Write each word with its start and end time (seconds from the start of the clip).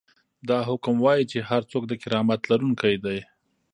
دا 0.49 0.59
حکم 0.69 0.95
وايي 1.01 1.23
چې 1.31 1.39
هر 1.49 1.61
څوک 1.71 1.83
د 1.87 1.93
کرامت 2.03 2.41
لرونکی 2.51 2.95
دی. 3.05 3.19